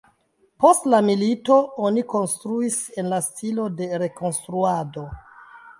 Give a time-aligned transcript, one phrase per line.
[0.63, 1.57] Post la milito
[1.89, 5.11] oni konstruis en la stilo de rekonstruado.